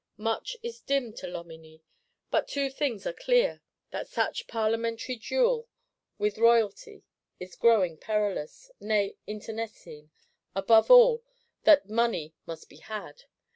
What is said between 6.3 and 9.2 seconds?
Royalty is growing perilous, nay